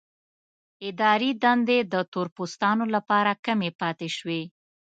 اداري 0.89 1.31
دندې 1.43 1.77
د 1.93 1.95
تور 2.11 2.27
پوستانو 2.35 2.85
لپاره 2.95 3.31
کمې 3.45 3.69
پاتې 3.81 4.07
شوې. 4.17 4.41